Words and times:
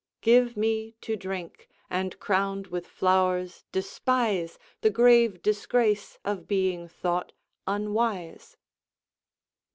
"Give 0.21 0.57
me 0.57 0.95
to 1.01 1.15
drink, 1.15 1.69
and, 1.87 2.19
crown'd 2.19 2.65
with 2.65 2.87
flowers, 2.87 3.65
despise 3.71 4.57
The 4.81 4.89
grave 4.89 5.43
disgrace 5.43 6.17
of 6.25 6.47
being 6.47 6.87
thought 6.87 7.33
unwise." 7.67 8.57